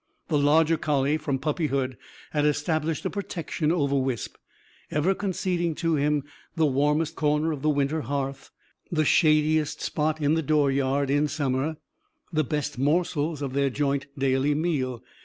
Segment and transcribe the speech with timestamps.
[0.29, 1.95] The larger collie, from puppyhood,
[2.31, 4.35] had established a protection over Wisp;
[4.89, 6.23] ever conceding to him
[6.55, 8.49] the warmest corner of the winter hearth,
[8.91, 11.77] the shadiest spot in the dooryard in summer,
[12.33, 15.03] the best morsels of their joint daily meal.